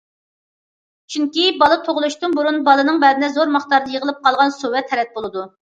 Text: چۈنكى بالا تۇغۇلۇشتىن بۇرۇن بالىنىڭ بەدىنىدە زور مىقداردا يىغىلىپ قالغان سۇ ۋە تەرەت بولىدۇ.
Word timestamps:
چۈنكى 1.15 1.45
بالا 1.59 1.77
تۇغۇلۇشتىن 1.89 2.33
بۇرۇن 2.41 2.59
بالىنىڭ 2.71 3.01
بەدىنىدە 3.07 3.33
زور 3.39 3.55
مىقداردا 3.59 3.97
يىغىلىپ 3.99 4.27
قالغان 4.29 4.61
سۇ 4.61 4.77
ۋە 4.79 4.87
تەرەت 4.93 5.19
بولىدۇ. 5.21 5.51